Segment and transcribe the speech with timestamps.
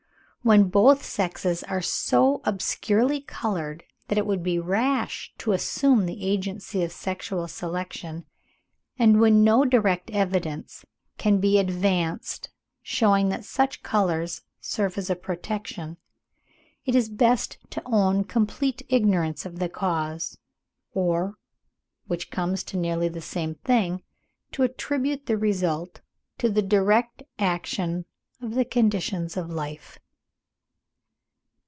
[0.43, 6.25] When both sexes are so obscurely coloured that it would be rash to assume the
[6.25, 8.25] agency of sexual selection,
[8.97, 10.83] and when no direct evidence
[11.19, 12.49] can be advanced
[12.81, 15.97] shewing that such colours serve as a protection,
[16.85, 20.39] it is best to own complete ignorance of the cause,
[20.91, 21.35] or,
[22.07, 24.01] which comes to nearly the same thing,
[24.53, 26.01] to attribute the result
[26.39, 28.05] to the direct action
[28.41, 29.99] of the conditions of life.